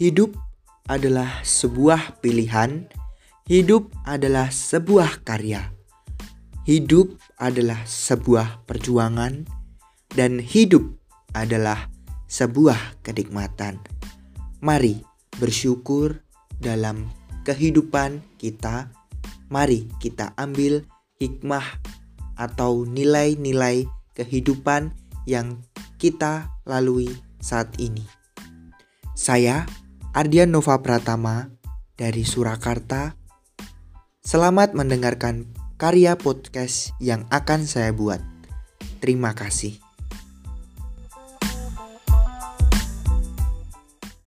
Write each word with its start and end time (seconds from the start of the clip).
Hidup 0.00 0.32
adalah 0.88 1.44
sebuah 1.44 2.24
pilihan, 2.24 2.88
hidup 3.44 3.92
adalah 4.08 4.48
sebuah 4.48 5.28
karya, 5.28 5.76
hidup 6.64 7.20
adalah 7.36 7.84
sebuah 7.84 8.64
perjuangan, 8.64 9.44
dan 10.16 10.40
hidup 10.40 10.88
adalah 11.36 11.92
sebuah 12.32 13.04
kenikmatan. 13.04 13.76
Mari 14.64 15.04
bersyukur 15.36 16.24
dalam 16.56 17.12
kehidupan 17.44 18.24
kita. 18.40 18.88
Mari 19.52 19.84
kita 20.00 20.32
ambil 20.40 20.88
hikmah 21.20 21.76
atau 22.40 22.88
nilai-nilai 22.88 23.84
kehidupan 24.16 24.96
yang 25.28 25.60
kita 26.00 26.48
lalui 26.64 27.12
saat 27.44 27.68
ini. 27.76 28.08
Saya 29.12 29.68
Ardian 30.10 30.50
Nova 30.50 30.74
Pratama 30.82 31.54
dari 31.94 32.26
Surakarta. 32.26 33.14
Selamat 34.18 34.74
mendengarkan 34.74 35.46
karya 35.78 36.18
podcast 36.18 36.90
yang 36.98 37.30
akan 37.30 37.62
saya 37.62 37.94
buat. 37.94 38.18
Terima 38.98 39.38
kasih. 39.38 39.78